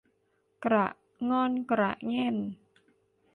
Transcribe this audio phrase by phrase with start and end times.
[0.65, 0.87] กระ
[1.29, 2.35] ง่อนกระแง่น